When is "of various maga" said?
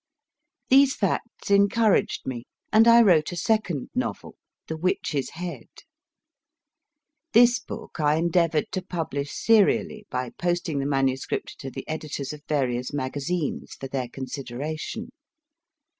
12.33-13.19